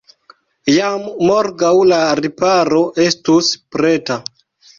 Jam 0.77 1.03
morgaŭ 1.31 1.73
la 1.91 1.99
riparo 2.21 2.81
estus 3.05 3.53
preta. 3.77 4.19